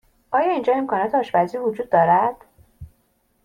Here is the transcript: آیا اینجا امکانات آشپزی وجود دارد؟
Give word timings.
آیا 0.31 0.51
اینجا 0.51 0.73
امکانات 0.75 1.15
آشپزی 1.15 1.57
وجود 1.57 1.89
دارد؟ 1.89 2.35